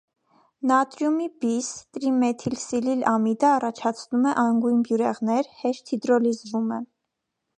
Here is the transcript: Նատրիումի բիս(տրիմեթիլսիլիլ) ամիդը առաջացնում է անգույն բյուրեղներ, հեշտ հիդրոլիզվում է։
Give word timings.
Նատրիումի 0.69 1.27
բիս(տրիմեթիլսիլիլ) 1.43 3.03
ամիդը 3.11 3.49
առաջացնում 3.51 4.25
է 4.31 4.33
անգույն 4.47 4.81
բյուրեղներ, 4.89 5.53
հեշտ 5.63 5.95
հիդրոլիզվում 5.97 6.77
է։ 6.79 6.83